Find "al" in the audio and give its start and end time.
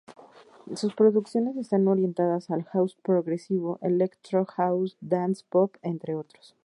2.49-2.63